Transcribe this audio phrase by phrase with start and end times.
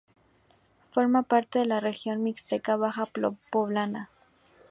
[0.89, 3.07] Forma parte de la región Mixteca Baja
[3.51, 4.09] Poblana.